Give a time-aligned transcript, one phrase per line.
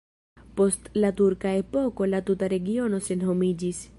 [0.61, 3.87] Post la turka epoko la tuta regiono senhomiĝis.